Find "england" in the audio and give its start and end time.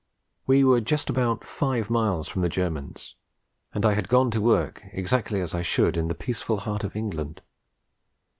6.95-7.39